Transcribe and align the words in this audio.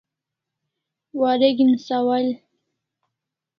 Wareg'in 1.19 1.73
sawal 1.85 2.27